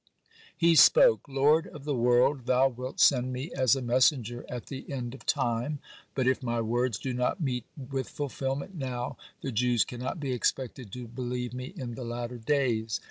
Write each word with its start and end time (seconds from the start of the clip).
(19) 0.53 0.53
He 0.71 0.75
spoke: 0.75 1.29
"Lord 1.29 1.67
of 1.67 1.83
the 1.83 1.93
world, 1.93 2.47
Thou 2.47 2.69
wilt 2.69 2.99
send 2.99 3.31
me 3.31 3.51
as 3.55 3.75
a 3.75 3.83
messenger 3.83 4.43
'at 4.49 4.65
the 4.65 4.91
end 4.91 5.13
of 5.13 5.27
time,' 5.27 5.77
but 6.15 6.25
if 6.25 6.41
my 6.41 6.59
words 6.59 6.97
do 6.97 7.13
not 7.13 7.39
meet 7.39 7.65
with 7.77 8.09
fulfilment 8.09 8.73
now, 8.73 9.15
the 9.41 9.51
Jews 9.51 9.85
cannot 9.85 10.19
be 10.19 10.33
expected 10.33 10.91
to 10.93 11.07
believe 11.07 11.53
me 11.53 11.71
in 11.77 11.93
the 11.93 12.03
latter 12.03 12.39
days." 12.39 12.99